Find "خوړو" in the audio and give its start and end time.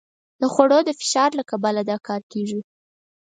0.53-0.79